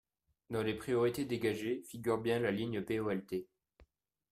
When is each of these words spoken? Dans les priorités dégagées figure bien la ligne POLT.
Dans 0.49 0.63
les 0.63 0.73
priorités 0.73 1.25
dégagées 1.25 1.83
figure 1.83 2.17
bien 2.17 2.39
la 2.39 2.49
ligne 2.49 2.81
POLT. 2.81 3.45